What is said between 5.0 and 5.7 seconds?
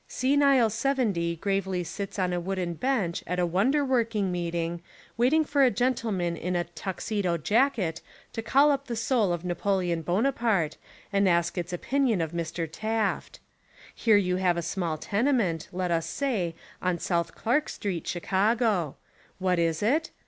waiting for a